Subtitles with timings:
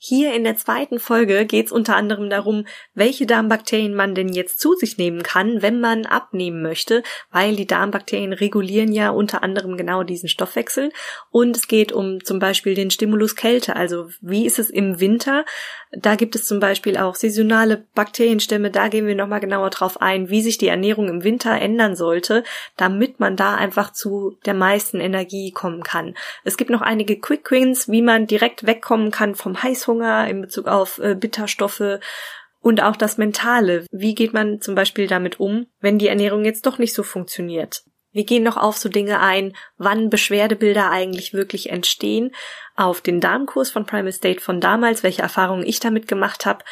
[0.00, 4.60] Hier in der zweiten Folge geht es unter anderem darum, welche Darmbakterien man denn jetzt
[4.60, 9.76] zu sich nehmen kann, wenn man abnehmen möchte, weil die Darmbakterien regulieren ja unter anderem
[9.76, 10.92] genau diesen Stoffwechsel.
[11.32, 15.44] Und es geht um zum Beispiel den Stimulus Kälte, also wie ist es im Winter?
[15.90, 20.30] Da gibt es zum Beispiel auch saisonale Bakterienstämme, da gehen wir nochmal genauer drauf ein,
[20.30, 22.44] wie sich die Ernährung im Winter ändern sollte,
[22.76, 26.14] damit man da einfach zu der meisten Energie kommen kann.
[26.44, 30.40] Es gibt noch einige Quick Wins, wie man direkt wegkommen kann vom Heißhunger Heißhunger in
[30.42, 32.00] Bezug auf äh, Bitterstoffe
[32.60, 33.86] und auch das Mentale.
[33.90, 37.82] Wie geht man zum Beispiel damit um, wenn die Ernährung jetzt doch nicht so funktioniert?
[38.10, 42.34] Wir gehen noch auf so Dinge ein, wann Beschwerdebilder eigentlich wirklich entstehen,
[42.74, 46.64] auf den Darmkurs von Primal State von damals, welche Erfahrungen ich damit gemacht habe,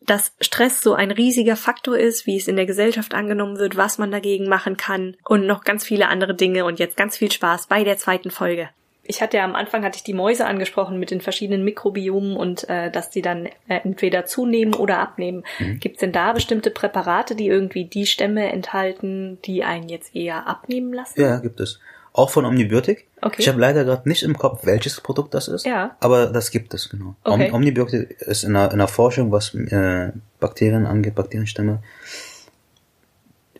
[0.00, 3.98] dass Stress so ein riesiger Faktor ist, wie es in der Gesellschaft angenommen wird, was
[3.98, 7.66] man dagegen machen kann und noch ganz viele andere Dinge und jetzt ganz viel Spaß
[7.66, 8.70] bei der zweiten Folge
[9.08, 12.68] ich hatte ja am Anfang hatte ich die Mäuse angesprochen mit den verschiedenen Mikrobiomen und
[12.68, 15.44] äh, dass die dann äh, entweder zunehmen oder abnehmen.
[15.58, 15.80] Mhm.
[15.80, 20.46] Gibt es denn da bestimmte Präparate, die irgendwie die Stämme enthalten, die einen jetzt eher
[20.46, 21.20] abnehmen lassen?
[21.20, 21.80] Ja, gibt es.
[22.12, 23.06] Auch von Omnibiotik.
[23.22, 23.36] Okay.
[23.38, 25.64] Ich habe leider gerade nicht im Kopf, welches Produkt das ist.
[25.64, 25.96] Ja.
[26.00, 27.16] Aber das gibt es, genau.
[27.24, 27.50] Okay.
[27.52, 31.82] Omnibiotik ist in der, in der Forschung, was äh, Bakterien angeht, Bakterienstämme,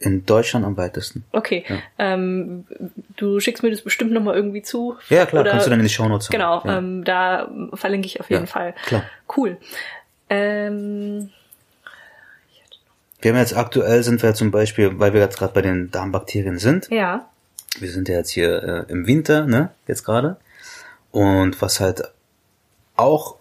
[0.01, 1.25] in Deutschland am weitesten.
[1.33, 1.65] Okay.
[1.69, 1.79] Ja.
[1.99, 2.67] Ähm,
[3.17, 4.97] du schickst mir das bestimmt nochmal irgendwie zu.
[5.09, 6.79] Ja, klar, oder, kannst du dann in die Shownotes Genau, ja.
[6.79, 8.75] ähm, da verlinke ich auf jeden ja, Fall.
[8.87, 9.05] Klar.
[9.37, 9.59] Cool.
[10.31, 11.31] Ähm,
[13.21, 16.59] wir haben jetzt aktuell sind wir zum Beispiel, weil wir jetzt gerade bei den Darmbakterien
[16.59, 16.89] sind.
[16.91, 17.29] Ja.
[17.79, 20.37] Wir sind ja jetzt hier äh, im Winter, ne, jetzt gerade.
[21.11, 22.03] Und was halt
[22.97, 23.37] auch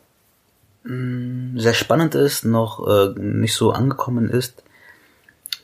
[0.83, 4.63] mh, mm, sehr spannend ist, noch äh, nicht so angekommen ist,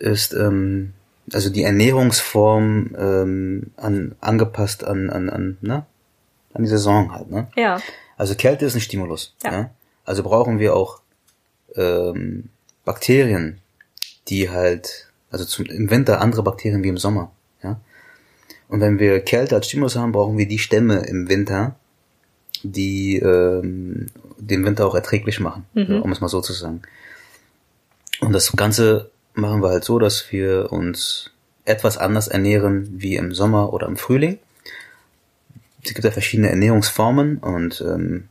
[0.03, 0.93] ist ähm,
[1.31, 5.85] also die Ernährungsform ähm, an, angepasst an, an, an, ne?
[6.53, 7.31] an die Saison halt.
[7.31, 7.47] Ne?
[7.55, 7.79] Ja.
[8.17, 9.33] Also Kälte ist ein Stimulus.
[9.43, 9.51] Ja.
[9.51, 9.69] ja?
[10.05, 10.99] Also brauchen wir auch
[11.75, 12.49] ähm,
[12.83, 13.59] Bakterien,
[14.27, 17.31] die halt, also zum, im Winter andere Bakterien wie im Sommer.
[17.63, 17.79] Ja?
[18.67, 21.75] Und wenn wir Kälte als Stimulus haben, brauchen wir die Stämme im Winter,
[22.63, 26.01] die ähm, den Winter auch erträglich machen, mhm.
[26.01, 26.81] um es mal so zu sagen.
[28.19, 31.31] Und das Ganze machen wir halt so, dass wir uns
[31.65, 34.39] etwas anders ernähren wie im Sommer oder im Frühling.
[35.83, 38.29] Es gibt ja verschiedene Ernährungsformen und ähm,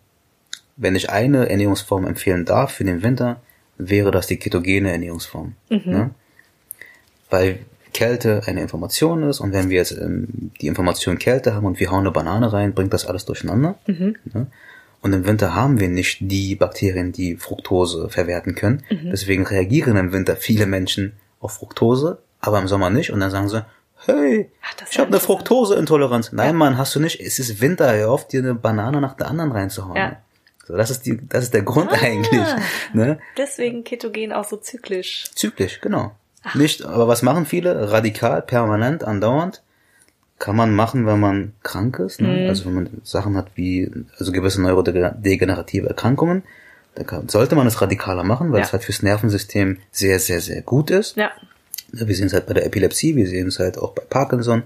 [0.77, 3.41] wenn ich eine Ernährungsform empfehlen darf für den Winter,
[3.79, 5.55] wäre das die ketogene Ernährungsform.
[5.69, 5.81] Mhm.
[5.85, 6.11] Ne?
[7.31, 7.59] Weil
[7.93, 11.91] Kälte eine Information ist und wenn wir jetzt ähm, die Information Kälte haben und wir
[11.91, 13.79] hauen eine Banane rein, bringt das alles durcheinander.
[13.87, 14.17] Mhm.
[14.33, 14.47] Ne?
[15.03, 18.85] Und im Winter haben wir nicht die Bakterien, die Fructose verwerten können.
[18.89, 19.11] Mhm.
[19.11, 23.11] Deswegen reagieren im Winter viele Menschen auf Fructose, aber im Sommer nicht.
[23.11, 23.67] Und dann sagen sie,
[24.07, 26.33] hey, Ach, ich habe eine Fructoseintoleranz.
[26.33, 26.53] Nein, ja.
[26.53, 27.21] Mann, hast du nicht.
[27.21, 29.97] Es ist Winter, hör auf, dir eine Banane nach der anderen reinzuhauen.
[29.97, 30.17] Ja.
[30.69, 32.47] So, das ist die, das ist der Grund ah, eigentlich.
[32.95, 33.19] Ne?
[33.37, 35.25] Deswegen Ketogen auch so zyklisch.
[35.35, 36.15] Zyklisch, genau.
[36.45, 36.55] Ach.
[36.55, 37.91] Nicht, aber was machen viele?
[37.91, 39.63] Radikal, permanent, andauernd
[40.43, 42.21] kann man machen, wenn man krank ist.
[42.21, 42.27] Ne?
[42.27, 42.49] Mhm.
[42.49, 43.89] Also wenn man Sachen hat wie,
[44.19, 46.43] also gewisse neurodegenerative Erkrankungen,
[46.97, 48.67] dann kann, sollte man es radikaler machen, weil ja.
[48.67, 51.17] es halt fürs Nervensystem sehr, sehr, sehr gut ist.
[51.17, 51.31] Ja.
[51.93, 54.65] Wir sehen es halt bei der Epilepsie, wir sehen es halt auch bei Parkinson,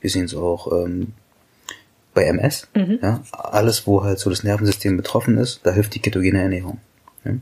[0.00, 1.12] wir sehen es auch ähm,
[2.14, 2.68] bei MS.
[2.74, 3.00] Mhm.
[3.02, 3.22] Ja?
[3.32, 6.80] Alles, wo halt so das Nervensystem betroffen ist, da hilft die ketogene Ernährung.
[7.26, 7.32] Ja?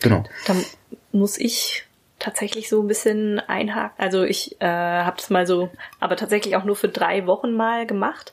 [0.00, 0.24] Genau.
[0.48, 0.64] Dann
[1.12, 1.84] muss ich
[2.18, 3.94] tatsächlich so ein bisschen einhaken.
[3.98, 5.70] Also ich äh, habe das mal so,
[6.00, 8.32] aber tatsächlich auch nur für drei Wochen mal gemacht.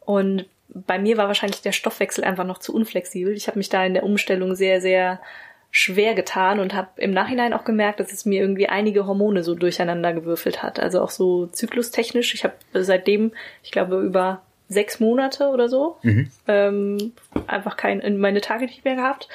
[0.00, 3.32] Und bei mir war wahrscheinlich der Stoffwechsel einfach noch zu unflexibel.
[3.34, 5.20] Ich habe mich da in der Umstellung sehr, sehr
[5.70, 9.54] schwer getan und habe im Nachhinein auch gemerkt, dass es mir irgendwie einige Hormone so
[9.54, 10.78] durcheinander gewürfelt hat.
[10.78, 12.34] Also auch so zyklustechnisch.
[12.34, 13.32] Ich habe seitdem,
[13.62, 16.30] ich glaube, über sechs Monate oder so mhm.
[16.46, 17.12] ähm,
[17.46, 19.28] einfach kein, meine Tage nicht mehr gehabt.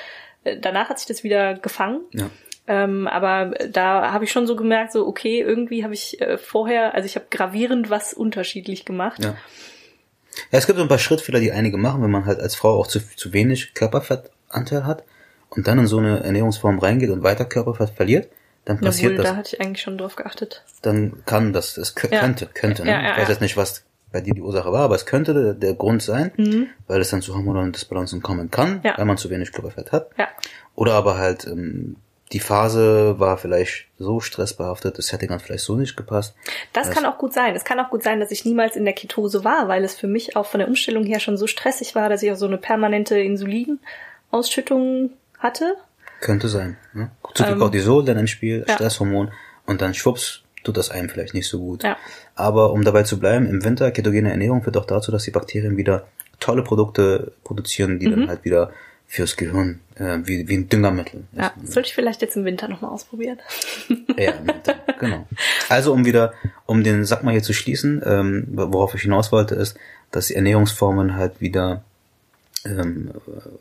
[0.44, 2.02] Äh, danach hat sich das wieder gefangen.
[2.14, 2.30] Ja.
[2.69, 6.94] Ähm, aber da habe ich schon so gemerkt, so okay, irgendwie habe ich äh, vorher,
[6.94, 9.24] also ich habe gravierend was unterschiedlich gemacht.
[9.24, 9.30] Ja.
[9.31, 9.35] ja,
[10.52, 12.85] es gibt so ein paar Schrittfehler, die einige machen, wenn man halt als Frau auch
[12.85, 15.03] zu, zu wenig Körperfettanteil hat
[15.50, 18.30] und dann in so eine Ernährungsform reingeht und weiter Körperfett verliert,
[18.66, 19.31] dann passiert Jawohl, das.
[19.31, 20.63] Da hatte ich eigentlich schon drauf geachtet.
[20.83, 22.19] Dann kann das, es ja.
[22.19, 22.83] könnte, könnte.
[22.83, 22.92] Ne?
[22.92, 25.33] Ja, ja, ich weiß jetzt nicht, was bei dir die Ursache war, aber es könnte
[25.33, 26.68] der, der Grund sein, mhm.
[26.86, 30.12] weil es dann zu hormonalen Disbalancen kommen kann, weil man zu wenig Körperfett hat.
[30.19, 30.27] Ja.
[30.75, 31.95] Oder aber halt ähm,
[32.31, 36.36] die Phase war vielleicht so stressbehaftet, das hätte ganz vielleicht so nicht gepasst.
[36.74, 37.56] Das also kann auch gut sein.
[37.56, 40.08] Es kann auch gut sein, dass ich niemals in der Ketose war, weil es für
[40.08, 42.58] mich auch von der Umstellung her schon so stressig war, dass ich auch so eine
[42.58, 45.76] permanente Insulinausschüttung hatte.
[46.22, 46.78] Könnte sein.
[46.94, 47.10] Ne?
[47.34, 48.75] Zu viel ähm, Cortisol dann im Spiel, ja.
[48.75, 49.32] Stresshormon
[49.66, 51.84] und dann schwupps tut das einem vielleicht nicht so gut.
[51.84, 51.98] Ja.
[52.36, 55.78] Aber um dabei zu bleiben, im Winter ketogene Ernährung führt auch dazu, dass die Bakterien
[55.78, 56.08] wieder
[56.40, 58.12] tolle Produkte produzieren, die mhm.
[58.12, 58.72] dann halt wieder
[59.10, 61.24] fürs Gehirn, äh, wie, wie ein Düngermittel.
[61.34, 63.40] Ja, sollte ich vielleicht jetzt im Winter nochmal ausprobieren.
[64.18, 65.28] ja, im Winter, genau.
[65.68, 66.34] Also um wieder,
[66.68, 69.76] um den Sack mal hier zu schließen, ähm, worauf ich hinaus wollte, ist,
[70.12, 71.84] dass die Ernährungsformen halt wieder
[72.66, 73.10] ähm,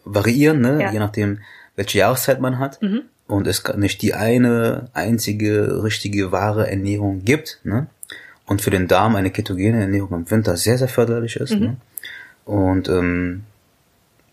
[0.04, 0.82] variieren, ne?
[0.82, 0.92] Ja.
[0.92, 1.40] je nachdem,
[1.76, 2.82] welche Jahreszeit man hat.
[2.82, 3.02] Mhm.
[3.26, 7.60] Und es nicht die eine einzige richtige wahre Ernährung gibt.
[7.62, 7.86] Ne?
[8.46, 11.52] Und für den Darm eine ketogene Ernährung im Winter sehr, sehr förderlich ist.
[11.54, 11.60] Mhm.
[11.60, 11.76] Ne?
[12.46, 13.44] Und ähm,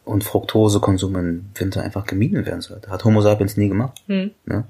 [0.06, 2.90] und Fructosekonsum im Winter einfach gemieden werden sollte.
[2.90, 4.02] Hat Homo sapiens nie gemacht.
[4.08, 4.32] Mhm.
[4.46, 4.66] Ne?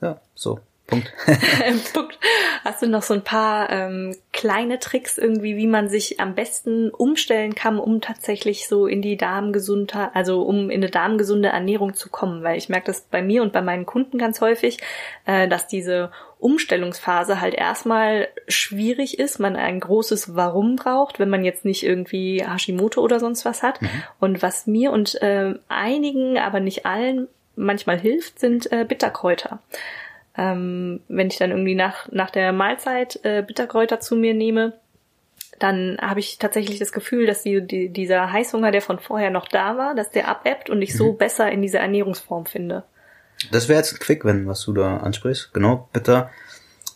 [0.00, 0.60] Ja, so.
[0.86, 1.10] Punkt.
[1.94, 2.18] Punkt.
[2.62, 6.90] Hast du noch so ein paar ähm, kleine Tricks irgendwie, wie man sich am besten
[6.90, 12.10] umstellen kann, um tatsächlich so in die Darmgesundheit, also um in eine darmgesunde Ernährung zu
[12.10, 12.42] kommen?
[12.42, 14.78] Weil ich merke das bei mir und bei meinen Kunden ganz häufig,
[15.24, 21.44] äh, dass diese Umstellungsphase halt erstmal schwierig ist, man ein großes Warum braucht, wenn man
[21.44, 23.80] jetzt nicht irgendwie Hashimoto oder sonst was hat.
[23.80, 23.88] Mhm.
[24.20, 29.60] Und was mir und äh, einigen, aber nicht allen manchmal hilft, sind äh, Bitterkräuter
[30.36, 34.72] ähm, wenn ich dann irgendwie nach, nach der Mahlzeit äh, Bitterkräuter zu mir nehme,
[35.60, 39.46] dann habe ich tatsächlich das Gefühl, dass die, die, dieser Heißhunger, der von vorher noch
[39.46, 41.18] da war, dass der abebbt und ich so mhm.
[41.18, 42.82] besser in diese Ernährungsform finde.
[43.52, 45.52] Das wäre jetzt ein Quick-Win, was du da ansprichst.
[45.54, 46.30] Genau, Bitter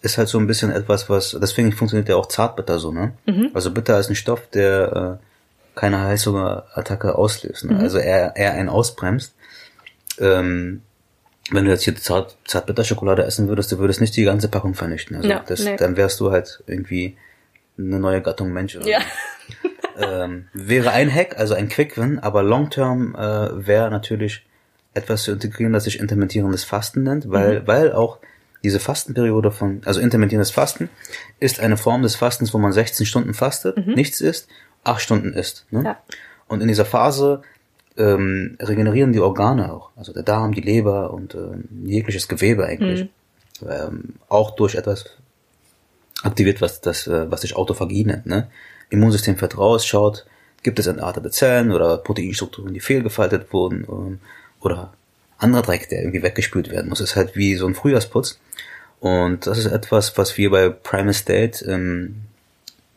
[0.03, 3.13] ist halt so ein bisschen etwas, was, deswegen funktioniert ja auch Zartbitter so, ne?
[3.27, 3.51] Mhm.
[3.55, 7.75] Also Bitter ist ein Stoff, der äh, keine Heißhungerattacke auslöst, ne?
[7.75, 7.81] Mhm.
[7.81, 9.35] also eher, eher einen ausbremst.
[10.19, 10.83] Ähm,
[11.51, 15.17] wenn du jetzt hier Zart, Zartbitterschokolade essen würdest, du würdest nicht die ganze Packung vernichten.
[15.17, 15.77] Also ja, das, nee.
[15.77, 17.17] dann wärst du halt irgendwie
[17.79, 18.77] eine neue Gattung Mensch.
[18.77, 19.01] Oder ja.
[19.99, 24.45] ähm, wäre ein Hack, also ein Quick-Win, aber Long-Term äh, wäre natürlich
[24.95, 27.67] etwas zu integrieren, das sich intermittierendes Fasten nennt, weil, mhm.
[27.67, 28.19] weil auch
[28.65, 30.89] diese Fastenperiode von, also intermittierendes Fasten
[31.41, 33.95] ist eine Form des Fastens, wo man 16 Stunden fastet, mhm.
[33.95, 34.49] nichts isst,
[34.85, 35.67] 8 Stunden isst.
[35.71, 35.85] Ne?
[35.85, 35.99] Ja.
[36.49, 37.43] Und in dieser Phase
[37.97, 39.91] ähm, regenerieren die Organe auch.
[39.97, 43.05] Also der Darm, die Leber und ähm, jegliches Gewebe eigentlich.
[43.61, 43.69] Mhm.
[43.69, 45.17] Ähm, auch durch etwas
[46.23, 48.27] aktiviert, was das, äh, was sich Autophagie nennt.
[48.27, 48.49] Ne?
[48.91, 50.27] Immunsystem fährt raus, schaut,
[50.63, 54.21] gibt es entartete Zellen oder Proteinstrukturen, die fehlgefaltet wurden ähm,
[54.61, 54.93] oder
[55.39, 56.99] anderer Dreck, der irgendwie weggespült werden muss.
[56.99, 58.39] Das ist halt wie so ein Frühjahrsputz.
[59.01, 62.17] Und das ist etwas, was wir bei Prime Estate ähm,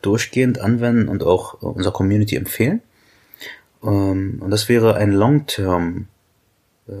[0.02, 2.82] durchgehend anwenden und auch unserer Community empfehlen.
[3.82, 6.06] Ähm, und das wäre ein Long-Term,
[6.88, 6.92] äh,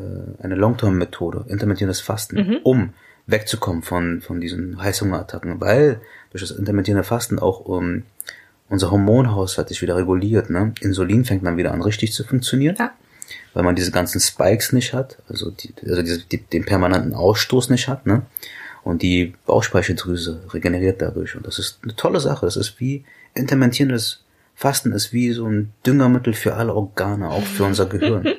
[0.42, 2.58] eine Long-Term-Methode, intermittierendes Fasten, mhm.
[2.62, 2.94] um
[3.26, 6.00] wegzukommen von, von diesen Heißhungerattacken, weil
[6.30, 8.04] durch das intermittierende Fasten auch um,
[8.68, 10.50] unser Hormonhaushalt sich wieder reguliert.
[10.50, 10.74] Ne?
[10.80, 12.92] Insulin fängt dann wieder an richtig zu funktionieren, ja.
[13.54, 17.70] Weil man diese ganzen Spikes nicht hat, also, die, also diese, die, den permanenten Ausstoß
[17.70, 18.06] nicht hat.
[18.06, 18.22] Ne?
[18.84, 21.36] Und die Bauchspeicheldrüse regeneriert dadurch.
[21.36, 22.46] Und das ist eine tolle Sache.
[22.46, 23.04] Das ist wie
[23.34, 24.22] intermittierendes
[24.54, 28.24] Fasten ist wie so ein Düngermittel für alle Organe, auch für unser Gehirn.
[28.24, 28.32] Ja.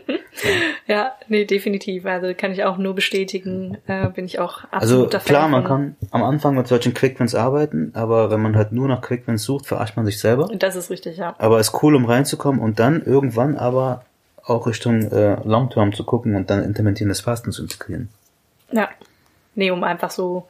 [0.88, 2.06] ja, nee, definitiv.
[2.06, 5.96] Also kann ich auch nur bestätigen, äh, bin ich auch absolut Also klar, man kann
[6.12, 9.98] am Anfang mit solchen Quickwins arbeiten, aber wenn man halt nur nach Quickwins sucht, verarscht
[9.98, 10.50] man sich selber.
[10.58, 11.36] Das ist richtig, ja.
[11.40, 14.06] Aber es ist cool, um reinzukommen und dann irgendwann aber
[14.46, 18.10] auch Richtung äh, Long-Term zu gucken und dann intermittierendes Fasten zu integrieren.
[18.72, 18.90] Ja.
[19.56, 20.48] Nee, um einfach so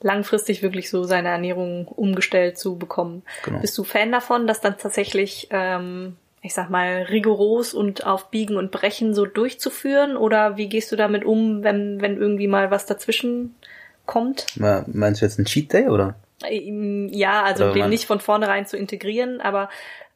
[0.00, 3.22] langfristig wirklich so seine Ernährung umgestellt zu bekommen.
[3.44, 3.60] Genau.
[3.60, 8.56] Bist du Fan davon, das dann tatsächlich, ähm, ich sag mal, rigoros und auf Biegen
[8.56, 10.16] und Brechen so durchzuführen?
[10.16, 13.54] Oder wie gehst du damit um, wenn, wenn irgendwie mal was dazwischen
[14.04, 14.46] kommt?
[14.56, 16.14] Meinst du jetzt ein Cheat Day oder?
[16.50, 19.68] Ja, also den nicht von vornherein zu integrieren, aber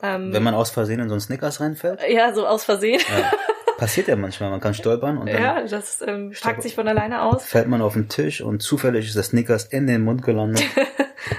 [0.03, 2.01] ähm, wenn man aus Versehen in so einen Snickers reinfällt?
[2.09, 3.01] Ja, so aus Versehen.
[3.01, 3.33] Ja.
[3.77, 7.23] Passiert ja manchmal, man kann stolpern und dann ja, das ähm, packt sich von alleine
[7.23, 7.45] aus.
[7.47, 10.63] Fällt man auf den Tisch und zufällig ist das Snickers in den Mund gelandet.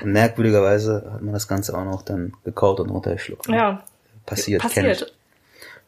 [0.01, 3.47] und merkwürdigerweise hat man das Ganze auch noch dann gekaut und runtergeschluckt.
[3.47, 3.83] Ja.
[4.25, 5.13] Passiert, Passiert.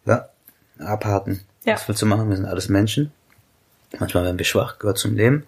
[0.05, 0.29] Ja,
[0.77, 1.41] abhaken.
[1.63, 1.73] Ja.
[1.73, 2.29] Was willst du machen?
[2.29, 3.11] Wir sind alles Menschen.
[3.99, 5.45] Manchmal werden wir schwach, gehört zum Leben.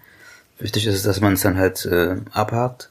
[0.58, 2.90] Wichtig ist es, dass man es dann halt äh, abhakt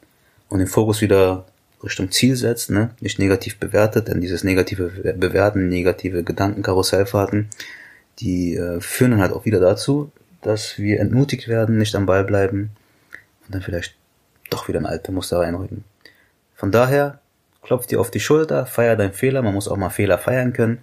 [0.48, 1.46] und den Fokus wieder
[1.82, 2.90] Richtung Ziel setzt, ne?
[3.00, 7.48] nicht negativ bewertet, denn dieses negative Bewerten, negative Gedankenkarussellfahrten,
[8.20, 10.10] die äh, führen dann halt auch wieder dazu,
[10.40, 12.70] dass wir entmutigt werden, nicht am Ball bleiben
[13.46, 13.96] und dann vielleicht
[14.50, 15.84] doch wieder ein alte Muster reinrücken.
[16.54, 17.20] Von daher,
[17.62, 20.78] klopf dir auf die Schulter, feier deinen Fehler, man muss auch mal Fehler feiern können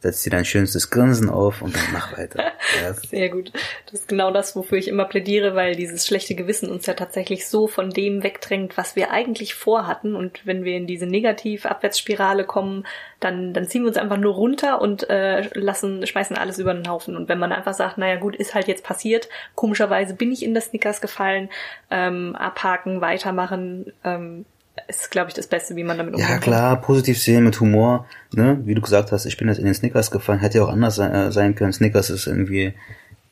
[0.00, 2.44] setz dir dein schönstes Grinsen auf und dann mach weiter.
[2.82, 2.92] Ja.
[2.94, 3.52] Sehr gut.
[3.84, 7.46] Das ist genau das, wofür ich immer plädiere, weil dieses schlechte Gewissen uns ja tatsächlich
[7.46, 10.16] so von dem wegdrängt, was wir eigentlich vorhatten.
[10.16, 12.84] Und wenn wir in diese Negativ-Abwärtsspirale kommen,
[13.20, 16.88] dann, dann ziehen wir uns einfach nur runter und äh, lassen, schmeißen alles über den
[16.88, 17.16] Haufen.
[17.16, 20.52] Und wenn man einfach sagt, naja gut, ist halt jetzt passiert, komischerweise bin ich in
[20.52, 21.48] das Snickers gefallen,
[21.90, 24.44] ähm, abhaken, weitermachen, ähm,
[24.88, 26.28] ist, glaube ich, das Beste, wie man damit umgeht.
[26.28, 28.60] Ja, klar, positiv sehen mit Humor, ne?
[28.64, 30.96] Wie du gesagt hast, ich bin jetzt in den Snickers gefallen, hätte ja auch anders
[30.96, 31.72] sein, äh, sein können.
[31.72, 32.74] Snickers ist irgendwie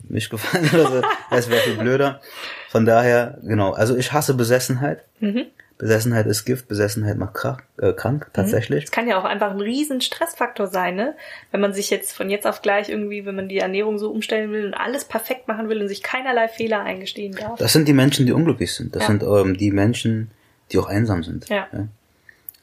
[0.08, 1.02] nicht gefallen oder so.
[1.30, 2.20] Das wäre viel blöder.
[2.70, 5.04] Von daher, genau, also ich hasse Besessenheit.
[5.20, 5.46] Mhm.
[5.76, 8.84] Besessenheit ist Gift, Besessenheit macht krank, äh, krank tatsächlich.
[8.84, 11.16] Es kann ja auch einfach ein riesen Stressfaktor sein, ne?
[11.50, 14.52] Wenn man sich jetzt von jetzt auf gleich irgendwie, wenn man die Ernährung so umstellen
[14.52, 17.58] will und alles perfekt machen will und sich keinerlei Fehler eingestehen darf.
[17.58, 18.94] Das sind die Menschen, die unglücklich sind.
[18.94, 19.08] Das ja.
[19.08, 20.30] sind ähm, die Menschen,
[20.73, 21.49] die auch einsam sind.
[21.49, 21.68] Ja.
[21.73, 21.88] ja?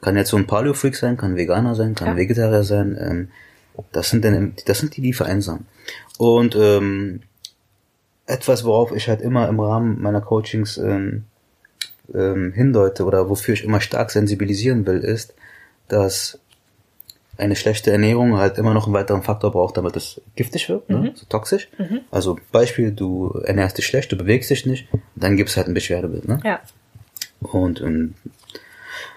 [0.00, 2.16] Kann jetzt so ein Paleo-Freak sein, kann Veganer sein, kann ja.
[2.16, 2.96] Vegetarier sein.
[3.00, 3.28] Ähm,
[3.92, 5.66] das sind denn, das sind die, die vereinsamen.
[6.18, 7.20] Und ähm,
[8.26, 11.24] etwas, worauf ich halt immer im Rahmen meiner Coachings ähm,
[12.14, 15.34] ähm, hindeute oder wofür ich immer stark sensibilisieren will, ist,
[15.88, 16.38] dass
[17.38, 20.96] eine schlechte Ernährung halt immer noch einen weiteren Faktor braucht, damit es giftig wird, ne?
[20.96, 21.02] mhm.
[21.04, 21.12] ne?
[21.14, 21.68] so toxisch.
[21.78, 22.00] Mhm.
[22.10, 25.74] Also Beispiel, du ernährst dich schlecht, du bewegst dich nicht, dann gibt es halt ein
[25.74, 26.28] Beschwerdebild.
[26.28, 26.40] Ne?
[26.44, 26.60] Ja.
[27.44, 28.14] Und ähm,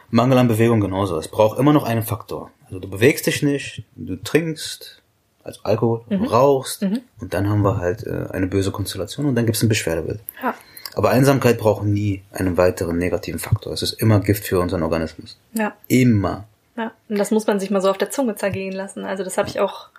[0.10, 1.18] Mangel an Bewegung genauso.
[1.18, 2.52] Es braucht immer noch einen Faktor.
[2.66, 5.02] Also du bewegst dich nicht, du trinkst,
[5.44, 6.24] also Alkohol, mhm.
[6.24, 7.02] du rauchst mhm.
[7.20, 10.20] und dann haben wir halt äh, eine böse Konstellation und dann gibt es ein Beschwerdebild.
[10.42, 10.56] Ja.
[10.96, 13.74] Aber Einsamkeit braucht nie einen weiteren negativen Faktor.
[13.74, 15.38] Es ist immer Gift für unseren Organismus.
[15.54, 15.76] Ja.
[15.88, 16.46] Immer.
[16.78, 19.06] Ja, und das muss man sich mal so auf der Zunge zergehen lassen.
[19.06, 19.90] Also das habe ich auch,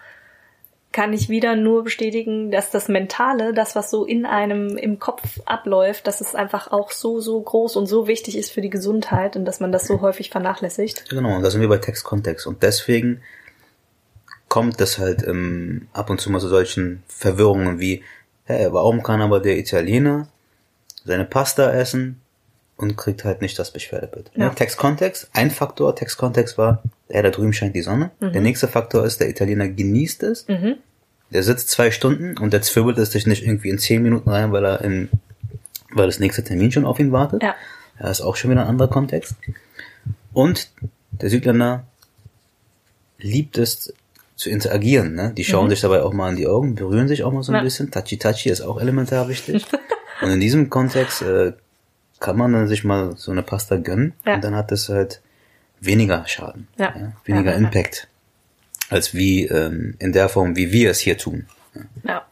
[0.92, 5.40] kann ich wieder nur bestätigen, dass das Mentale, das, was so in einem im Kopf
[5.44, 9.36] abläuft, dass es einfach auch so, so groß und so wichtig ist für die Gesundheit
[9.36, 11.10] und dass man das so häufig vernachlässigt.
[11.10, 12.46] Genau, und da sind wir bei Textkontext.
[12.46, 13.20] Und deswegen
[14.48, 18.02] kommt es halt ähm, ab und zu mal so solchen Verwirrungen wie,
[18.44, 20.28] hey, warum kann aber der Italiener
[21.04, 22.22] seine Pasta essen
[22.76, 24.30] und kriegt halt nicht das Beschwerdebild.
[24.34, 24.50] Ja.
[24.50, 28.10] Textkontext, ein Faktor, Textkontext war, ja, da drüben scheint die Sonne.
[28.20, 28.32] Mhm.
[28.32, 30.48] Der nächste Faktor ist, der Italiener genießt es.
[30.48, 30.76] Mhm.
[31.30, 34.52] Der sitzt zwei Stunden und der zwirbelt es sich nicht irgendwie in zehn Minuten rein,
[34.52, 35.08] weil er in,
[35.92, 37.42] weil das nächste Termin schon auf ihn wartet.
[37.42, 37.54] Ja.
[37.98, 39.34] Ja, ist auch schon wieder ein anderer Kontext.
[40.32, 40.70] Und
[41.12, 41.84] der Südländer
[43.18, 43.94] liebt es
[44.36, 45.32] zu interagieren, ne?
[45.34, 45.70] Die schauen mhm.
[45.70, 47.62] sich dabei auch mal in die Augen, berühren sich auch mal so ein ja.
[47.62, 47.90] bisschen.
[47.90, 49.66] Tachi Tachi ist auch elementar wichtig.
[50.20, 51.52] Und in diesem Kontext äh,
[52.20, 54.36] kann man dann sich mal so eine Pasta gönnen ja.
[54.36, 55.20] und dann hat das halt
[55.80, 56.94] weniger Schaden, ja.
[56.96, 58.08] ja weniger ja, Impact,
[58.90, 61.46] als wie ähm, in der Form, wie wir es hier tun.
[62.04, 62.24] Ja.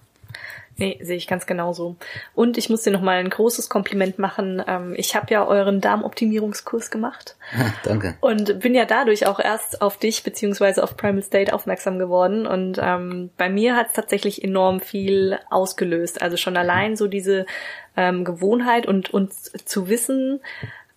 [0.77, 1.97] Nee, sehe ich ganz genauso.
[2.35, 4.63] Und ich muss dir noch mal ein großes Kompliment machen.
[4.67, 7.37] Ähm, ich habe ja euren Darmoptimierungskurs gemacht.
[7.57, 8.17] Ah, danke.
[8.21, 12.47] Und bin ja dadurch auch erst auf dich beziehungsweise auf Primal State aufmerksam geworden.
[12.47, 16.21] Und ähm, bei mir hat es tatsächlich enorm viel ausgelöst.
[16.23, 17.47] Also schon allein so diese
[17.97, 20.41] ähm, Gewohnheit und, und zu wissen,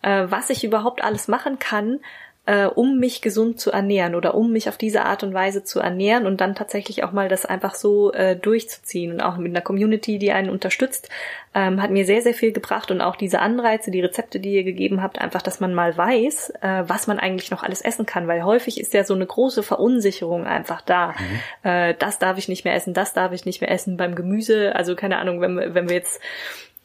[0.01, 1.99] äh, was ich überhaupt alles machen kann,
[2.47, 5.81] äh, um mich gesund zu ernähren oder um mich auf diese Art und Weise zu
[5.81, 9.61] ernähren und dann tatsächlich auch mal das einfach so äh, durchzuziehen und auch mit einer
[9.61, 11.09] Community, die einen unterstützt,
[11.53, 14.63] ähm, hat mir sehr, sehr viel gebracht und auch diese Anreize, die Rezepte, die ihr
[14.63, 18.29] gegeben habt, einfach, dass man mal weiß, äh, was man eigentlich noch alles essen kann,
[18.29, 21.09] weil häufig ist ja so eine große Verunsicherung einfach da.
[21.09, 21.69] Mhm.
[21.69, 24.73] Äh, das darf ich nicht mehr essen, das darf ich nicht mehr essen beim Gemüse,
[24.73, 26.21] also keine Ahnung, wenn, wenn wir jetzt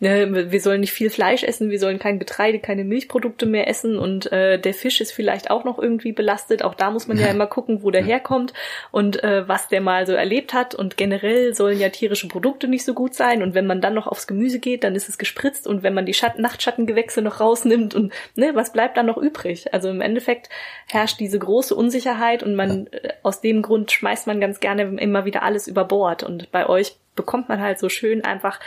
[0.02, 3.98] ne, wir sollen nicht viel Fleisch essen, wir sollen kein Getreide, keine Milchprodukte mehr essen
[3.98, 6.64] und äh, der Fisch ist vielleicht auch noch irgendwie belastet.
[6.64, 8.52] Auch da muss man ja immer gucken, wo der herkommt
[8.90, 10.74] und äh, was der mal so erlebt hat.
[10.74, 13.42] Und generell sollen ja tierische Produkte nicht so gut sein.
[13.44, 15.68] Und wenn man dann noch aufs Gemüse geht, dann ist es gespritzt.
[15.68, 19.72] Und wenn man die Schatten Nachtschattengewächse noch rausnimmt und ne, was bleibt dann noch übrig?
[19.72, 20.48] Also im Endeffekt
[20.88, 25.24] herrscht diese große Unsicherheit und man äh, aus dem Grund schmeißt man ganz gerne immer
[25.24, 26.24] wieder alles über Bord.
[26.24, 28.58] Und bei euch bekommt man halt so schön einfach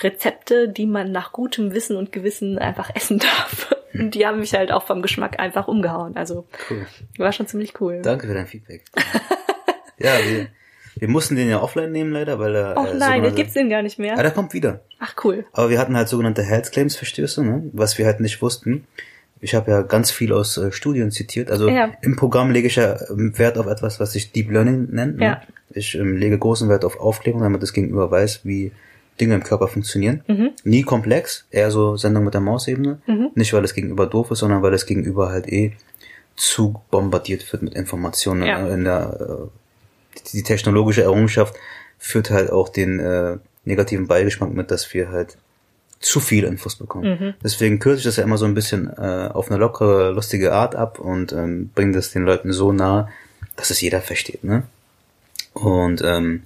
[0.00, 3.74] Rezepte, die man nach gutem Wissen und Gewissen einfach essen darf.
[3.94, 6.16] Und die haben mich halt auch vom Geschmack einfach umgehauen.
[6.16, 6.86] Also cool.
[7.16, 8.00] war schon ziemlich cool.
[8.02, 8.84] Danke für dein Feedback.
[9.98, 10.48] ja, wir,
[10.96, 12.74] wir mussten den ja offline nehmen leider, weil er.
[12.76, 14.18] Oh nein, jetzt gibt's den gar nicht mehr.
[14.18, 14.80] Ah, der kommt wieder.
[14.98, 15.44] Ach cool.
[15.52, 17.70] Aber wir hatten halt sogenannte Health Claims Verstöße, ne?
[17.72, 18.86] was wir halt nicht wussten.
[19.40, 21.50] Ich habe ja ganz viel aus äh, Studien zitiert.
[21.50, 21.92] Also ja.
[22.00, 25.18] im Programm lege ich ja ähm, Wert auf etwas, was sich Deep Learning nennt.
[25.18, 25.24] Ne?
[25.24, 25.42] Ja.
[25.70, 28.72] Ich ähm, lege großen Wert auf Aufklärung, damit das Gegenüber weiß, wie
[29.20, 30.22] Dinge im Körper funktionieren.
[30.26, 30.50] Mhm.
[30.64, 32.98] Nie komplex, eher so Sendung mit der Mausebene.
[33.06, 33.30] Mhm.
[33.34, 35.72] Nicht, weil es gegenüber doof ist, sondern weil es gegenüber halt eh
[36.36, 38.42] zu bombardiert wird mit Informationen.
[38.42, 38.66] Ja.
[38.68, 41.54] In der, äh, die technologische Errungenschaft
[41.98, 45.36] führt halt auch den äh, negativen Beigeschmack mit, dass wir halt
[46.00, 47.18] zu viel Infos bekommen.
[47.18, 47.34] Mhm.
[47.42, 50.74] Deswegen kürze ich das ja immer so ein bisschen äh, auf eine lockere, lustige Art
[50.74, 53.08] ab und ähm, bringe das den Leuten so nah,
[53.56, 54.44] dass es jeder versteht.
[54.44, 54.64] Ne?
[55.54, 56.42] Und ähm,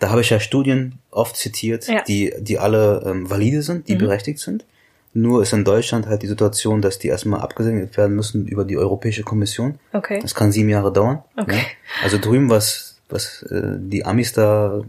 [0.00, 2.02] da habe ich ja Studien oft zitiert, ja.
[2.02, 3.98] die, die alle ähm, valide sind, die mhm.
[3.98, 4.64] berechtigt sind.
[5.12, 8.78] Nur ist in Deutschland halt die Situation, dass die erstmal abgesegnet werden müssen über die
[8.78, 9.78] Europäische Kommission.
[9.92, 10.20] Okay.
[10.22, 11.22] Das kann sieben Jahre dauern.
[11.36, 11.56] Okay.
[11.56, 12.04] Ja.
[12.04, 14.82] Also drüben, was, was äh, die Amis da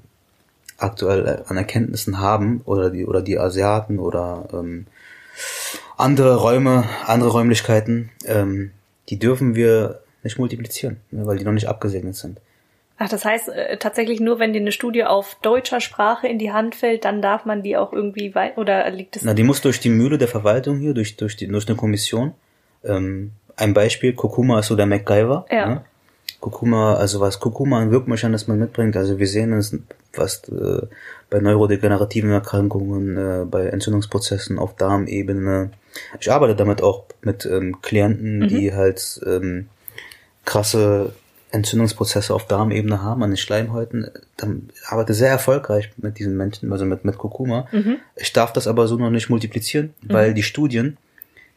[0.77, 4.87] aktuell an Erkenntnissen haben, oder die, oder die Asiaten oder ähm,
[5.97, 8.71] andere Räume, andere Räumlichkeiten, ähm,
[9.09, 12.39] die dürfen wir nicht multiplizieren, ne, weil die noch nicht abgesegnet sind.
[13.03, 16.51] Ach, das heißt äh, tatsächlich nur, wenn dir eine Studie auf deutscher Sprache in die
[16.51, 19.23] Hand fällt, dann darf man die auch irgendwie weit oder liegt es?
[19.23, 22.33] Na, die muss durch die Mühle der Verwaltung hier, durch durch die durch eine Kommission.
[22.83, 25.47] Ähm, ein Beispiel: Kokuma ist so der MacGyver.
[25.49, 25.65] Ja.
[25.67, 25.81] Ne?
[26.39, 29.75] Kurkuma, also was Kurkuma an Wirkmechanismen mitbringt, also wir sehen es
[30.11, 30.81] fast äh,
[31.29, 35.71] bei neurodegenerativen Erkrankungen, äh, bei Entzündungsprozessen auf Darmebene.
[36.19, 38.47] Ich arbeite damit auch mit ähm, Klienten, mhm.
[38.47, 39.69] die halt ähm,
[40.45, 41.13] krasse
[41.51, 44.09] Entzündungsprozesse auf Darmebene haben, an den Schleimhäuten.
[44.37, 47.67] Dann arbeite sehr erfolgreich mit diesen Menschen, also mit, mit Kurkuma.
[47.71, 47.97] Mhm.
[48.15, 50.13] Ich darf das aber so noch nicht multiplizieren, mhm.
[50.13, 50.97] weil die Studien,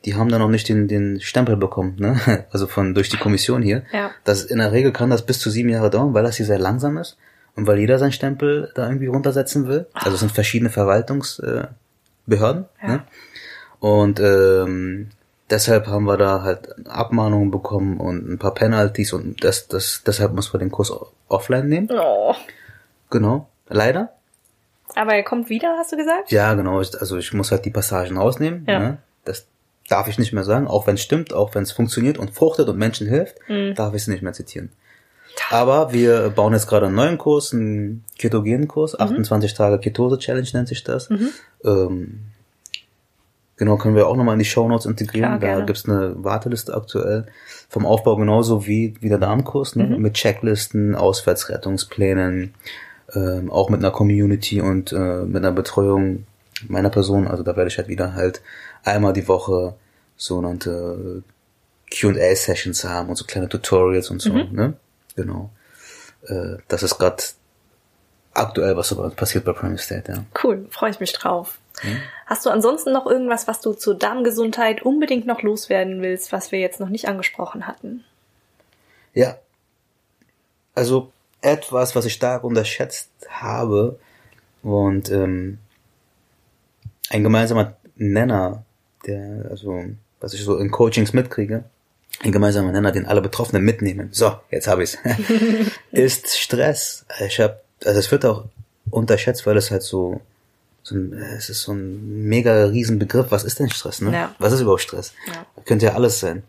[0.05, 2.45] die haben da noch nicht den, den Stempel bekommen, ne?
[2.51, 3.85] Also von durch die Kommission hier.
[3.93, 4.11] Ja.
[4.25, 6.59] Das in der Regel kann das bis zu sieben Jahre dauern, weil das hier sehr
[6.59, 7.17] langsam ist
[7.57, 9.87] und weil jeder seinen Stempel da irgendwie runtersetzen will.
[9.95, 12.65] Also es sind verschiedene Verwaltungsbehörden.
[12.81, 12.89] Äh, ja.
[12.89, 13.05] ne?
[13.81, 15.11] Und ähm,
[15.55, 20.35] deshalb haben wir da halt Abmahnungen bekommen und ein paar Penalties und das, das, deshalb
[20.35, 20.93] muss man den Kurs
[21.29, 21.89] offline nehmen.
[21.93, 22.35] Oh.
[23.11, 23.49] Genau.
[23.69, 24.13] Leider.
[24.97, 26.31] Aber er kommt wieder, hast du gesagt?
[26.31, 26.79] Ja, genau.
[26.79, 28.65] Also ich muss halt die Passagen rausnehmen.
[28.69, 28.79] Ja.
[28.79, 28.99] Ne?
[29.25, 29.47] Das
[29.89, 32.69] darf ich nicht mehr sagen, auch wenn es stimmt, auch wenn es funktioniert und fruchtet
[32.69, 33.75] und Menschen hilft, mhm.
[33.75, 34.71] darf ich es nicht mehr zitieren.
[35.51, 39.57] Aber wir bauen jetzt gerade einen neuen Kurs, einen ketogenen Kurs, 28 mhm.
[39.57, 41.11] Tage Ketose Challenge nennt sich das.
[41.11, 41.31] Mhm.
[41.65, 42.21] Ähm,
[43.57, 45.39] genau, können wir auch nochmal in die Show Notes integrieren.
[45.39, 47.27] Klar, da gibt's eine Warteliste aktuell
[47.69, 49.85] vom Aufbau genauso wie, wie der Darmkurs, ne?
[49.85, 50.03] Mhm.
[50.03, 52.55] mit Checklisten, Auswärtsrettungsplänen,
[53.15, 56.27] ähm, auch mit einer Community und äh, mit einer Betreuung
[56.69, 57.27] meiner Person.
[57.27, 58.43] Also da werde ich halt wieder halt
[58.85, 59.75] einmal die Woche
[60.17, 61.23] sogenannte
[61.93, 64.49] Q&A-Sessions haben und so kleine Tutorials und so, mhm.
[64.53, 64.75] ne?
[65.17, 65.51] Genau.
[66.27, 67.23] Äh, das ist gerade
[68.33, 70.25] aktuell, was so passiert bei Prime State, ja.
[70.43, 71.59] Cool, freue ich mich drauf.
[71.83, 72.01] Mhm.
[72.27, 76.61] Hast du ansonsten noch irgendwas, was du zur Darmgesundheit unbedingt noch loswerden willst, was wir
[76.61, 78.05] jetzt noch nicht angesprochen hatten?
[79.13, 79.39] Ja.
[80.75, 83.99] Also etwas, was ich stark unterschätzt habe
[84.63, 85.59] und ähm,
[87.11, 88.65] ein gemeinsamer Nenner
[89.07, 89.85] der, also,
[90.21, 91.65] was ich so in Coachings mitkriege,
[92.21, 94.09] ein gemeinsamer Nenner, den alle Betroffenen mitnehmen.
[94.13, 94.99] So, jetzt habe ich's.
[95.93, 97.05] ist Stress.
[97.21, 98.47] Ich habe, also es wird auch
[98.91, 100.21] unterschätzt, weil es halt so,
[100.85, 103.27] so ein, es ist so ein mega riesen Begriff.
[103.31, 104.03] Was ist denn Stress?
[104.03, 104.13] Ne?
[104.13, 104.35] Ja.
[104.39, 105.13] Was ist überhaupt Stress?
[105.27, 105.47] Ja.
[105.65, 106.45] Könnte ja alles sein.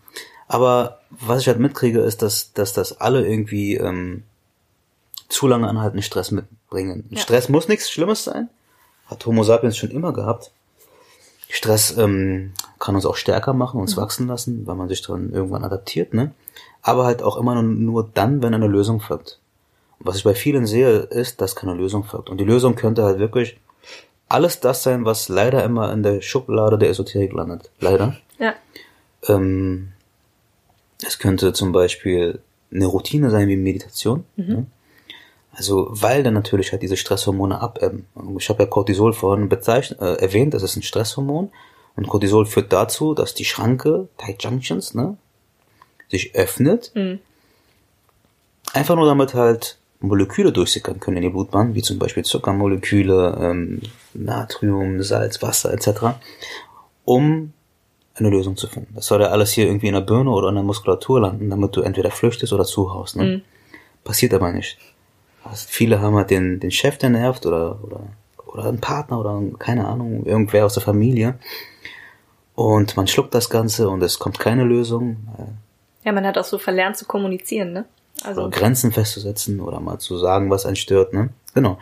[0.47, 4.23] Aber was ich halt mitkriege, ist, dass, dass das alle irgendwie ähm,
[5.29, 7.05] zu lange anhaltenden Stress mitbringen.
[7.09, 7.21] Ja.
[7.21, 8.49] Stress muss nichts Schlimmes sein.
[9.07, 10.51] Hat Homo sapiens schon immer gehabt.
[11.49, 14.01] Stress ähm, kann uns auch stärker machen, uns mhm.
[14.01, 16.31] wachsen lassen, weil man sich dann irgendwann adaptiert, ne?
[16.81, 19.39] Aber halt auch immer nur dann, wenn eine Lösung folgt.
[19.99, 22.29] Und was ich bei vielen sehe, ist, dass keine Lösung folgt.
[22.29, 23.57] Und die Lösung könnte halt wirklich
[24.27, 27.71] alles das sein, was leider immer in der Schublade der Esoterik landet.
[27.79, 28.17] Leider.
[28.39, 28.55] Ja.
[29.27, 29.91] Ähm,
[31.05, 32.39] es könnte zum Beispiel
[32.71, 34.25] eine Routine sein wie Meditation.
[34.35, 34.47] Mhm.
[34.47, 34.65] Ne?
[35.51, 38.07] Also, weil dann natürlich halt diese Stresshormone abebben.
[38.37, 41.49] Ich habe ja Cortisol vorhin bezeichnet, äh, erwähnt, das ist ein Stresshormon.
[41.95, 45.17] Und Cortisol führt dazu, dass die Schranke, Tight Junctions, ne,
[46.09, 46.91] sich öffnet.
[46.93, 47.19] Mhm.
[48.73, 53.81] Einfach nur damit halt Moleküle durchsickern können in die Blutbahn, wie zum Beispiel Zuckermoleküle, ähm,
[54.13, 56.17] Natrium, Salz, Wasser etc.,
[57.05, 57.53] um
[58.15, 58.93] eine Lösung zu finden.
[58.95, 61.75] Das soll ja alles hier irgendwie in der Birne oder in der Muskulatur landen, damit
[61.75, 63.17] du entweder flüchtest oder zuhaust.
[63.17, 63.23] Ne?
[63.23, 63.41] Mhm.
[64.03, 64.77] Passiert aber nicht.
[65.43, 68.01] Also viele haben halt den, den Chef, der nervt oder, oder,
[68.45, 71.37] oder einen Partner oder keine Ahnung, irgendwer aus der Familie.
[72.55, 75.17] Und man schluckt das Ganze und es kommt keine Lösung.
[76.03, 77.85] Ja, man hat auch so verlernt zu kommunizieren, ne?
[78.23, 81.29] Also oder Grenzen festzusetzen oder mal zu sagen, was einen stört, ne?
[81.53, 81.77] Genau.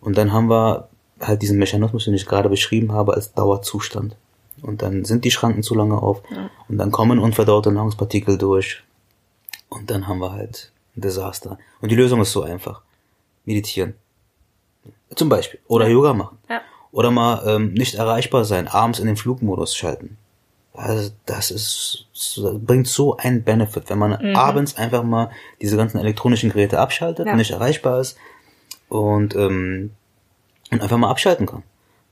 [0.00, 0.88] Und dann haben wir
[1.20, 4.16] halt diesen Mechanismus, den ich gerade beschrieben habe, als Dauerzustand.
[4.62, 6.50] Und dann sind die Schranken zu lange auf ja.
[6.68, 8.82] und dann kommen unverdaute Nahrungspartikel durch
[9.68, 11.58] und dann haben wir halt ein Desaster.
[11.80, 12.82] Und die Lösung ist so einfach
[13.44, 13.94] meditieren.
[15.14, 15.60] Zum Beispiel.
[15.66, 16.38] Oder Yoga machen.
[16.48, 16.62] Ja.
[16.92, 20.16] Oder mal ähm, nicht erreichbar sein, abends in den Flugmodus schalten.
[20.74, 24.34] Also das ist das bringt so einen Benefit, wenn man mhm.
[24.34, 27.36] abends einfach mal diese ganzen elektronischen Geräte abschaltet, ja.
[27.36, 28.18] nicht erreichbar ist
[28.88, 29.92] und ähm,
[30.72, 31.62] und einfach mal abschalten kann.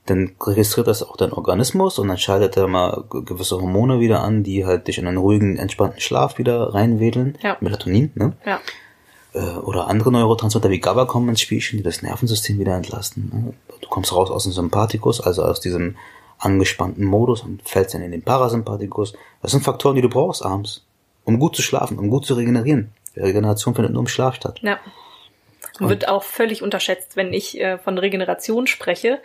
[0.05, 4.43] Dann registriert das auch dein Organismus und dann schaltet er mal gewisse Hormone wieder an,
[4.43, 7.37] die halt dich in einen ruhigen, entspannten Schlaf wieder reinwedeln.
[7.41, 7.57] Ja.
[7.59, 8.33] Melatonin, ne?
[8.45, 8.59] Ja
[9.33, 13.31] äh, oder andere Neurotransmitter wie GABA kommen ins Spielchen, die das Nervensystem wieder entlasten.
[13.33, 13.53] Ne?
[13.81, 15.95] Du kommst raus aus dem Sympathikus, also aus diesem
[16.37, 19.13] angespannten Modus und fällst dann in den Parasympathikus.
[19.41, 20.85] Das sind Faktoren, die du brauchst abends,
[21.25, 22.91] um gut zu schlafen, um gut zu regenerieren.
[23.15, 24.59] Die Regeneration findet nur im Schlaf statt.
[24.61, 24.79] Ja.
[25.79, 29.19] Und wird auch völlig unterschätzt, wenn ich äh, von Regeneration spreche,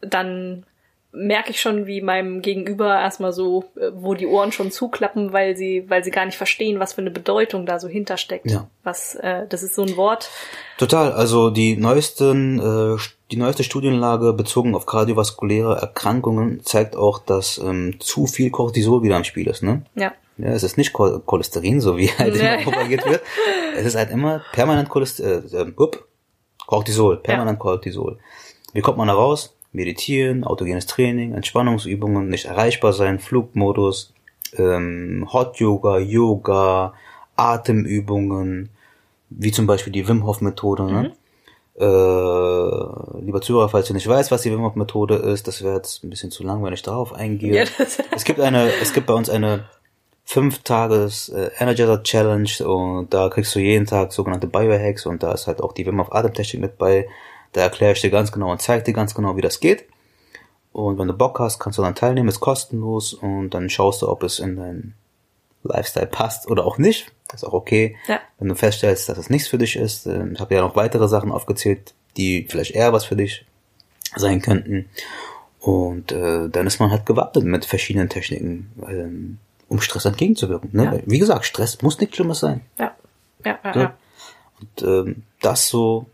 [0.00, 0.64] dann
[1.12, 5.56] merke ich schon, wie meinem Gegenüber erstmal so, äh, wo die Ohren schon zuklappen, weil
[5.56, 8.50] sie, weil sie gar nicht verstehen, was für eine Bedeutung da so hintersteckt.
[8.50, 8.68] Ja.
[8.82, 10.30] Was, äh, das ist so ein Wort.
[10.76, 11.12] Total.
[11.12, 12.98] Also die neuesten, äh,
[13.30, 19.16] die neueste Studienlage bezogen auf kardiovaskuläre Erkrankungen zeigt auch, dass ähm, zu viel Cortisol wieder
[19.16, 19.62] im Spiel ist.
[19.62, 19.82] Ne?
[19.94, 20.12] Ja.
[20.38, 22.54] Ja, es ist nicht Chol Cholesterin, so wie halt Ja.
[22.54, 23.22] immer propagiert wird.
[23.76, 26.04] Es ist halt immer permanent Cholester äh, äh, up,
[26.66, 28.18] Cortisol, permanent Cortisol.
[28.72, 29.54] Wie kommt man da raus?
[29.72, 34.14] Meditieren, autogenes Training, Entspannungsübungen, nicht erreichbar sein, Flugmodus,
[34.56, 36.94] ähm, Hot Yoga, Yoga,
[37.36, 38.70] Atemübungen,
[39.30, 40.84] wie zum Beispiel die Wim Hof Methode.
[40.84, 41.12] Ne?
[41.80, 41.84] Äh,
[43.24, 46.02] lieber Zuhörer, falls du nicht weißt, was die Wim Hof Methode ist, das wäre jetzt
[46.02, 47.64] ein bisschen zu lang, wenn ich darauf eingehe.
[47.64, 49.66] Ja, Es gibt eine, es gibt bei uns eine
[50.24, 55.32] fünf Tages äh, Energizer Challenge und da kriegst du jeden Tag sogenannte Biohacks und da
[55.32, 57.08] ist halt auch die Wim Hof Atemtechnik mit bei.
[57.52, 59.84] Da erkläre ich dir ganz genau und zeige dir ganz genau, wie das geht.
[60.72, 64.08] Und wenn du Bock hast, kannst du dann teilnehmen, ist kostenlos und dann schaust du,
[64.08, 64.94] ob es in deinen
[65.62, 67.12] Lifestyle passt oder auch nicht.
[67.28, 67.96] Das ist auch okay.
[68.06, 68.20] Ja.
[68.38, 71.30] Wenn du feststellst, dass es nichts für dich ist, ich habe ja noch weitere Sachen
[71.30, 73.44] aufgezählt, die vielleicht eher was für dich
[74.16, 74.88] sein könnten.
[75.60, 80.70] Und äh, dann ist man halt gewappnet mit verschiedenen Techniken, ähm, um Stress entgegenzuwirken.
[80.72, 80.84] Ne?
[80.84, 80.98] Ja.
[81.04, 82.62] Wie gesagt, Stress muss nichts Schlimmes sein.
[82.78, 82.94] ja.
[83.44, 83.80] Ja, ja, Ja.
[83.82, 83.96] ja.
[84.60, 86.06] Und ähm, das so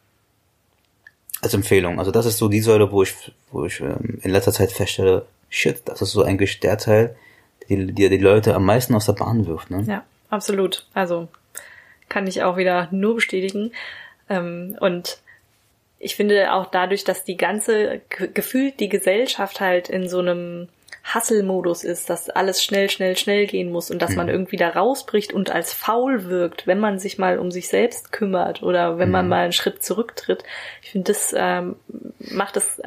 [1.41, 1.99] als Empfehlung.
[1.99, 3.15] Also das ist so die Säule, wo ich,
[3.53, 7.17] wo ich ähm, in letzter Zeit feststelle, shit, das ist so eigentlich der Teil,
[7.69, 9.71] die, die die Leute am meisten aus der Bahn wirft.
[9.71, 9.85] Ne?
[9.87, 10.87] Ja, absolut.
[10.95, 11.29] Also
[12.09, 13.73] kann ich auch wieder nur bestätigen.
[14.29, 15.19] Ähm, und
[15.99, 20.69] ich finde auch dadurch, dass die ganze, ge- gefühlt die Gesellschaft halt in so einem
[21.15, 25.35] Hustle-Modus ist, dass alles schnell, schnell, schnell gehen muss und dass man irgendwie da rausbricht
[25.35, 29.29] und als faul wirkt, wenn man sich mal um sich selbst kümmert oder wenn man
[29.29, 30.45] mal einen Schritt zurücktritt.
[30.83, 31.77] Ich finde, das ähm,
[32.19, 32.81] macht es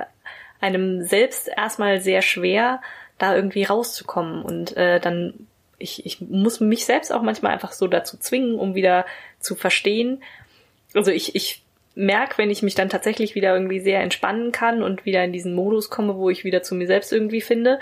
[0.59, 2.81] einem selbst erstmal sehr schwer,
[3.17, 4.41] da irgendwie rauszukommen.
[4.41, 8.75] Und äh, dann, ich, ich muss mich selbst auch manchmal einfach so dazu zwingen, um
[8.75, 9.05] wieder
[9.39, 10.23] zu verstehen.
[10.93, 11.63] Also ich, ich
[11.95, 15.55] merke, wenn ich mich dann tatsächlich wieder irgendwie sehr entspannen kann und wieder in diesen
[15.55, 17.79] Modus komme, wo ich wieder zu mir selbst irgendwie finde,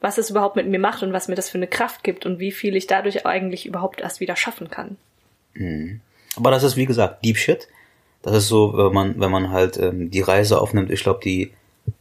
[0.00, 2.38] was es überhaupt mit mir macht und was mir das für eine Kraft gibt und
[2.38, 4.96] wie viel ich dadurch eigentlich überhaupt erst wieder schaffen kann.
[6.36, 7.68] Aber das ist wie gesagt Deep Shit.
[8.22, 11.52] Das ist so, wenn man, wenn man halt ähm, die Reise aufnimmt, ich glaube die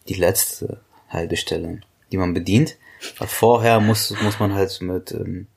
[0.09, 1.81] die letzte Haltestelle,
[2.15, 2.77] die man bedient.
[3.19, 5.47] Weil vorher muss muss man halt mit ähm,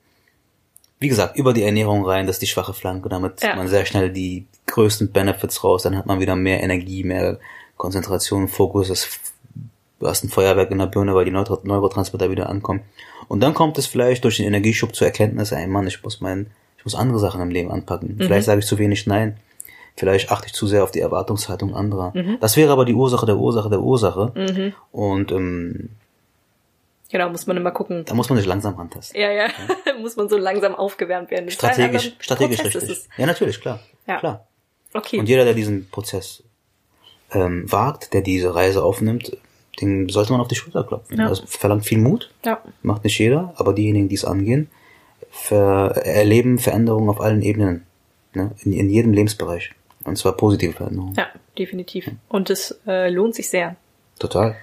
[0.99, 3.55] wie gesagt, über die Ernährung rein, das ist die schwache Flanke, damit Ja.
[3.55, 7.39] man sehr schnell die größten Benefits raus, dann hat man wieder mehr Energie, mehr
[7.77, 9.07] Konzentration, Fokus, das,
[10.01, 12.81] du hast ein Feuerwerk in der Birne, weil die Neuro Neurotransmitter wieder ankommen.
[13.29, 16.47] Und dann kommt es vielleicht durch den Energieschub zur Erkenntnis, ey Mann, ich muss mein,
[16.77, 18.15] ich muss andere Sachen im Leben anpacken.
[18.17, 19.37] Vielleicht sage ich zu wenig Nein.
[19.95, 22.11] Vielleicht achte ich zu sehr auf die Erwartungshaltung anderer.
[22.41, 24.31] Das wäre aber die Ursache der Ursache der Ursache.
[24.91, 25.89] Und ähm,
[27.11, 28.05] Genau, muss man immer gucken.
[28.05, 29.19] da muss man sich langsam rantasten.
[29.19, 29.47] Ja, ja,
[29.99, 31.45] muss man so langsam aufgewärmt werden.
[31.45, 33.09] Das Strategisch, strategisch Prozess, richtig.
[33.17, 33.79] Ja, natürlich, klar.
[34.07, 34.19] Ja.
[34.19, 34.47] Klar.
[34.93, 35.19] Okay.
[35.19, 36.43] Und jeder, der diesen Prozess
[37.31, 39.35] ähm, wagt, der diese Reise aufnimmt,
[39.81, 41.17] den sollte man auf die Schulter klopfen.
[41.17, 41.29] Ja.
[41.29, 42.61] Das verlangt viel Mut, ja.
[42.83, 44.69] macht nicht jeder, aber diejenigen, die es angehen,
[45.31, 47.85] ver erleben Veränderungen auf allen Ebenen,
[48.33, 48.51] ne?
[48.63, 49.71] in, in jedem Lebensbereich.
[50.05, 51.15] Und zwar positive Veränderungen.
[51.15, 52.09] ja, definitiv.
[52.29, 53.75] Und es äh, lohnt sich sehr.
[54.17, 54.55] Total.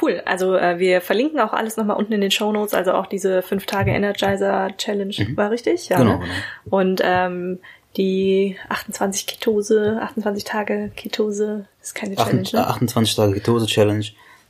[0.00, 0.22] Cool.
[0.24, 2.74] Also äh, wir verlinken auch alles nochmal unten in den Show Notes.
[2.74, 5.98] Also auch diese 5 Tage Energizer Challenge war richtig, ja.
[5.98, 6.18] Genau, ne?
[6.18, 6.76] genau.
[6.76, 7.58] Und ähm,
[7.96, 12.66] die 28 Ketose, 28 Tage Ketose ist keine Challenge, 28, ne?
[12.66, 14.04] 28 Tage Ketose Challenge.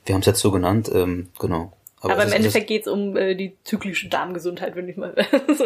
[0.04, 1.72] Wir haben es jetzt so genannt, ähm, genau.
[2.00, 5.14] Aber, es im Endeffekt geht's um äh, die zyklische Darmgesundheit, würde ich mal
[5.58, 5.64] so.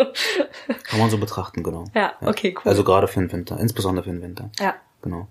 [0.85, 1.85] Kann man so betrachten, genau.
[1.95, 2.71] Ja, okay, cool.
[2.71, 4.51] Also gerade für den Winter, insbesondere für den Winter.
[4.59, 4.75] Ja.
[5.03, 5.29] Genau.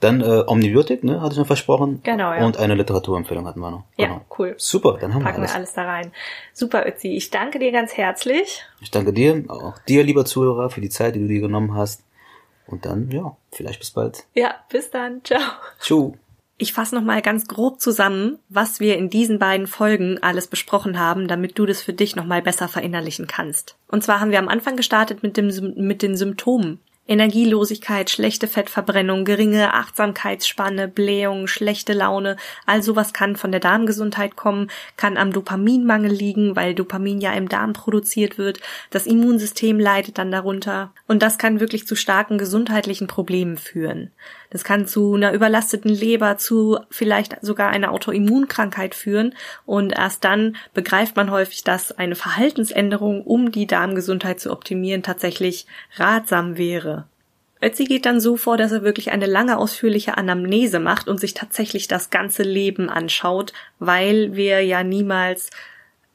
[0.00, 2.00] Dann äh, Omnibiotik, ne, hatte ich noch versprochen.
[2.02, 2.44] Genau, ja.
[2.46, 3.84] Und eine Literaturempfehlung hatten wir noch.
[3.96, 4.24] Ja, Genau.
[4.38, 4.54] cool.
[4.56, 5.54] Super, dann haben Packen wir alles.
[5.54, 6.12] alles da rein.
[6.54, 7.08] Super, Ötzi.
[7.08, 8.62] Ich danke dir ganz herzlich.
[8.80, 12.02] Ich danke dir, auch dir, lieber Zuhörer, für die Zeit, die du dir genommen hast.
[12.66, 14.24] Und dann, ja, vielleicht bis bald.
[14.34, 15.22] Ja, bis dann.
[15.24, 15.40] Ciao.
[15.80, 16.14] Tschu.
[16.56, 21.26] Ich fasse nochmal ganz grob zusammen, was wir in diesen beiden Folgen alles besprochen haben,
[21.26, 23.76] damit du das für dich nochmal besser verinnerlichen kannst.
[23.88, 26.78] Und zwar haben wir am Anfang gestartet mit, dem, mit den Symptomen.
[27.10, 34.70] Energielosigkeit, schlechte Fettverbrennung, geringe Achtsamkeitsspanne, Blähung, schlechte Laune, all sowas kann von der Darmgesundheit kommen,
[34.96, 38.60] kann am Dopaminmangel liegen, weil Dopamin ja im Darm produziert wird.
[38.90, 40.92] Das Immunsystem leidet dann darunter.
[41.08, 44.12] Und das kann wirklich zu starken gesundheitlichen Problemen führen.
[44.50, 49.34] Das kann zu einer überlasteten Leber, zu vielleicht sogar einer Autoimmunkrankheit führen.
[49.66, 55.66] Und erst dann begreift man häufig, dass eine Verhaltensänderung, um die Darmgesundheit zu optimieren, tatsächlich
[55.96, 56.99] ratsam wäre.
[57.62, 61.34] Ötzi geht dann so vor, dass er wirklich eine lange ausführliche Anamnese macht und sich
[61.34, 65.50] tatsächlich das ganze Leben anschaut, weil wir ja niemals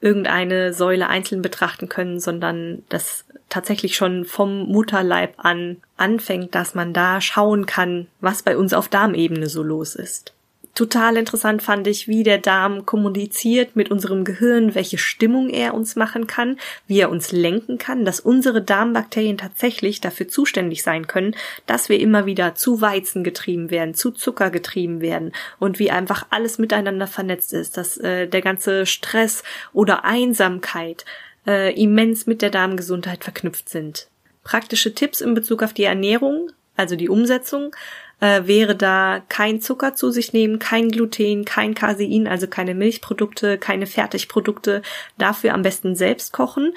[0.00, 6.92] irgendeine Säule einzeln betrachten können, sondern das tatsächlich schon vom Mutterleib an anfängt, dass man
[6.92, 10.35] da schauen kann, was bei uns auf Darmebene so los ist.
[10.76, 15.96] Total interessant fand ich, wie der Darm kommuniziert mit unserem Gehirn, welche Stimmung er uns
[15.96, 21.34] machen kann, wie er uns lenken kann, dass unsere Darmbakterien tatsächlich dafür zuständig sein können,
[21.64, 26.26] dass wir immer wieder zu Weizen getrieben werden, zu Zucker getrieben werden und wie einfach
[26.28, 31.06] alles miteinander vernetzt ist, dass äh, der ganze Stress oder Einsamkeit
[31.46, 34.08] äh, immens mit der Darmgesundheit verknüpft sind.
[34.44, 37.74] Praktische Tipps in Bezug auf die Ernährung, also die Umsetzung,
[38.20, 43.58] äh, wäre da kein Zucker zu sich nehmen, kein Gluten, kein Casein, also keine Milchprodukte,
[43.58, 44.82] keine Fertigprodukte.
[45.18, 46.72] Dafür am besten selbst kochen.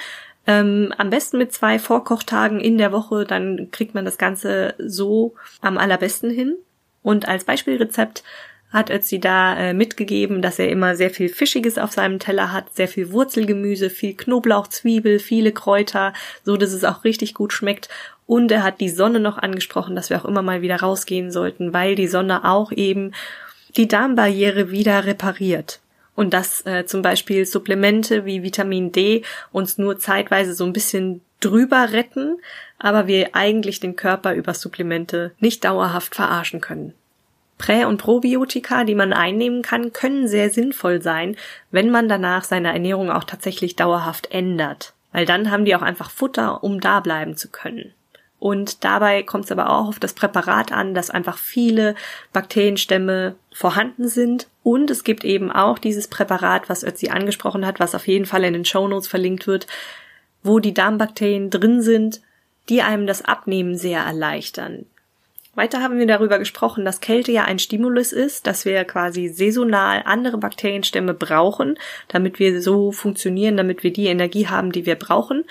[0.48, 5.36] Ähm, am besten mit zwei Vorkochtagen in der Woche, dann kriegt man das Ganze so
[5.62, 6.56] am allerbesten hin.
[7.04, 8.24] Und als Beispielrezept
[8.72, 12.76] hat Ötzi da äh, mitgegeben, dass er immer sehr viel Fischiges auf seinem Teller hat,
[12.76, 17.90] sehr viel Wurzelgemüse, viel Knoblauch, Zwiebel, viele Kräuter, so dass es auch richtig gut schmeckt.
[18.30, 21.74] Und er hat die Sonne noch angesprochen, dass wir auch immer mal wieder rausgehen sollten,
[21.74, 23.14] weil die Sonne auch eben
[23.76, 25.80] die Darmbarriere wieder repariert.
[26.14, 31.22] Und dass äh, zum Beispiel Supplemente wie Vitamin D uns nur zeitweise so ein bisschen
[31.40, 32.38] drüber retten,
[32.78, 36.94] aber wir eigentlich den Körper über Supplemente nicht dauerhaft verarschen können.
[37.58, 41.36] Prä- und Probiotika, die man einnehmen kann, können sehr sinnvoll sein,
[41.72, 44.94] wenn man danach seine Ernährung auch tatsächlich dauerhaft ändert.
[45.14, 47.92] Weil dann haben die auch einfach Futter, um da bleiben zu können.
[48.40, 51.96] Und dabei kommt es aber auch auf das Präparat an, dass einfach viele
[52.32, 54.48] Bakterienstämme vorhanden sind.
[54.64, 58.46] Und es gibt eben auch dieses Präparat, was Ötzi angesprochen hat, was auf jeden Fall
[58.46, 59.68] in den Shownotes verlinkt wird,
[60.42, 62.22] wo die Darmbakterien drin sind,
[62.70, 64.86] die einem das Abnehmen sehr erleichtern.
[65.56, 70.04] Weiter haben wir darüber gesprochen, dass Kälte ja ein Stimulus ist, dass wir quasi saisonal
[70.06, 75.44] andere Bakterienstämme brauchen, damit wir so funktionieren, damit wir die Energie haben, die wir brauchen.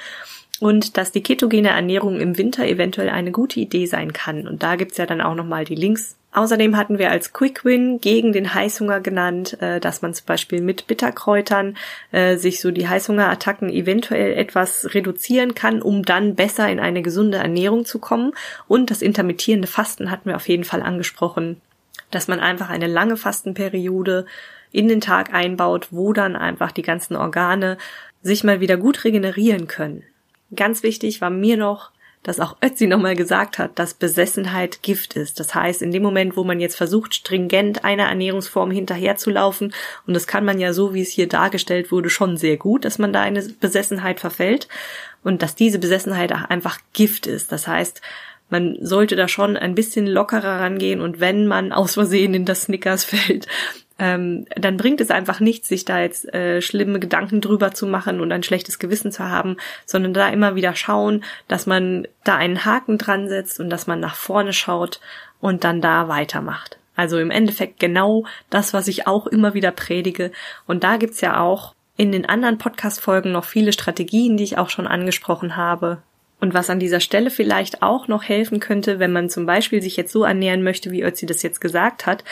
[0.61, 4.49] Und dass die ketogene Ernährung im Winter eventuell eine gute Idee sein kann.
[4.49, 8.01] Und da gibt's ja dann auch nochmal die Links Außerdem hatten wir als Quick Win
[8.01, 11.77] gegen den Heißhunger genannt, äh, dass man zum Beispiel mit Bitterkräutern
[12.13, 17.39] äh, sich so die Heißhungerattacken eventuell etwas reduzieren kann, um dann besser in eine gesunde
[17.39, 18.35] Ernährung zu kommen.
[18.67, 21.63] Und das intermittierende Fasten hatten wir auf jeden Fall angesprochen,
[22.11, 24.27] dass man einfach eine lange Fastenperiode
[24.71, 27.79] in den Tag einbaut, wo dann einfach die ganzen Organe
[28.21, 30.05] sich mal wieder gut regenerieren können.
[30.55, 31.91] Ganz wichtig war mir noch,
[32.23, 35.39] dass auch Ötzi nochmal gesagt hat, dass Besessenheit Gift ist.
[35.41, 39.73] Das heißt, in dem Moment, wo man jetzt versucht, stringent einer Ernährungsform hinterherzulaufen,
[40.07, 42.99] und das kann man ja so, wie es hier dargestellt wurde, schon sehr gut, dass
[42.99, 44.69] man da eine Besessenheit verfällt
[45.23, 47.53] und dass diese Besessenheit auch einfach Gift ist.
[47.53, 48.03] Das heißt,
[48.51, 52.63] man sollte da schon ein bisschen lockerer rangehen und wenn man aus Versehen in das
[52.63, 53.47] Snickers fällt,
[53.99, 58.21] ähm, dann bringt es einfach nichts, sich da jetzt äh, schlimme Gedanken drüber zu machen
[58.21, 59.57] und ein schlechtes Gewissen zu haben,
[59.87, 64.01] sondern da immer wieder schauen, dass man da einen Haken dran setzt und dass man
[64.01, 65.01] nach vorne schaut
[65.41, 66.79] und dann da weitermacht.
[66.95, 70.33] Also im Endeffekt genau das, was ich auch immer wieder predige.
[70.67, 74.71] Und da gibt's ja auch in den anderen Podcast-Folgen noch viele Strategien, die ich auch
[74.71, 76.03] schon angesprochen habe,
[76.41, 79.97] und was an dieser Stelle vielleicht auch noch helfen könnte, wenn man zum Beispiel sich
[79.97, 82.23] jetzt so ernähren möchte, wie Ötzi das jetzt gesagt hat,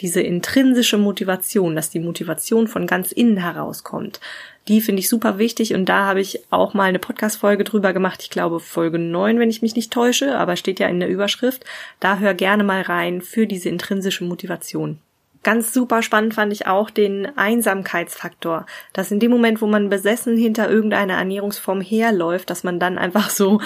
[0.00, 4.20] diese intrinsische Motivation, dass die Motivation von ganz innen herauskommt.
[4.68, 8.22] Die finde ich super wichtig und da habe ich auch mal eine Podcast-Folge drüber gemacht.
[8.22, 11.64] Ich glaube Folge 9, wenn ich mich nicht täusche, aber steht ja in der Überschrift.
[12.00, 14.98] Da hör gerne mal rein für diese intrinsische Motivation.
[15.42, 20.36] Ganz super spannend fand ich auch den Einsamkeitsfaktor, dass in dem Moment, wo man besessen
[20.36, 23.60] hinter irgendeiner Ernährungsform herläuft, dass man dann einfach so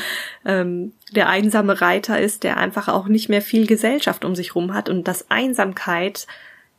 [0.44, 4.74] ähm, der einsame Reiter ist, der einfach auch nicht mehr viel Gesellschaft um sich rum
[4.74, 6.26] hat und dass Einsamkeit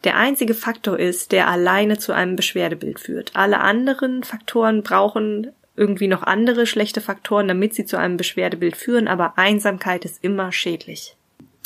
[0.04, 3.32] der einzige Faktor ist, der alleine zu einem Beschwerdebild führt.
[3.36, 9.08] Alle anderen Faktoren brauchen irgendwie noch andere schlechte Faktoren, damit sie zu einem Beschwerdebild führen,
[9.08, 11.16] aber Einsamkeit ist immer schädlich.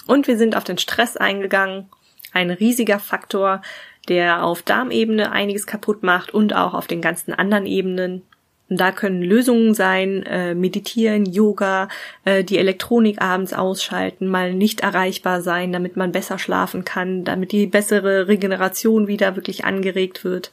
[0.07, 1.89] Und wir sind auf den Stress eingegangen
[2.36, 3.62] ein riesiger Faktor,
[4.08, 8.21] der auf Darmebene einiges kaputt macht und auch auf den ganzen anderen Ebenen.
[8.69, 11.88] Und da können Lösungen sein, äh, meditieren, Yoga,
[12.24, 17.52] äh, die Elektronik abends ausschalten, mal nicht erreichbar sein, damit man besser schlafen kann, damit
[17.52, 20.52] die bessere Regeneration wieder wirklich angeregt wird.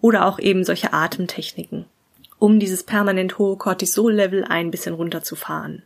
[0.00, 1.86] Oder auch eben solche Atemtechniken,
[2.38, 5.82] um dieses permanent hohe Cortisol-Level ein bisschen runterzufahren.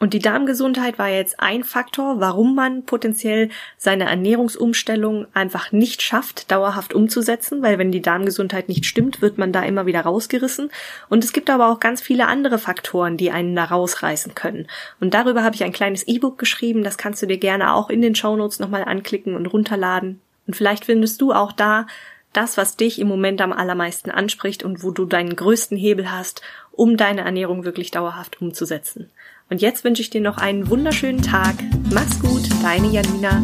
[0.00, 6.52] Und die Darmgesundheit war jetzt ein Faktor, warum man potenziell seine Ernährungsumstellung einfach nicht schafft,
[6.52, 10.70] dauerhaft umzusetzen, weil wenn die Darmgesundheit nicht stimmt, wird man da immer wieder rausgerissen.
[11.08, 14.68] Und es gibt aber auch ganz viele andere Faktoren, die einen da rausreißen können.
[15.00, 18.00] Und darüber habe ich ein kleines E-Book geschrieben, das kannst du dir gerne auch in
[18.00, 20.20] den Shownotes nochmal anklicken und runterladen.
[20.46, 21.86] Und vielleicht findest du auch da
[22.32, 26.42] das, was dich im Moment am allermeisten anspricht und wo du deinen größten Hebel hast,
[26.70, 29.10] um deine Ernährung wirklich dauerhaft umzusetzen.
[29.50, 31.54] Und jetzt wünsche ich dir noch einen wunderschönen Tag.
[31.90, 33.42] Mach's gut, deine Janina.